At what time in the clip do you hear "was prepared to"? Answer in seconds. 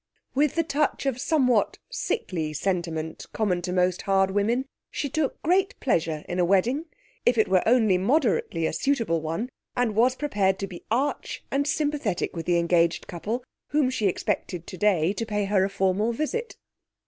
9.93-10.65